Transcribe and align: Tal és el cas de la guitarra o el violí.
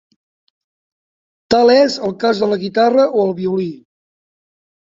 Tal 1.55 1.73
és 1.75 1.99
el 2.09 2.17
cas 2.25 2.43
de 2.45 2.51
la 2.55 2.59
guitarra 2.65 3.07
o 3.21 3.29
el 3.29 3.37
violí. 3.43 3.71